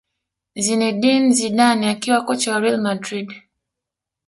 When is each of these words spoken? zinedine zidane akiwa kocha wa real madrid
zinedine 0.55 1.29
zidane 1.37 1.85
akiwa 1.93 2.19
kocha 2.25 2.47
wa 2.53 2.59
real 2.63 2.77
madrid 2.87 3.29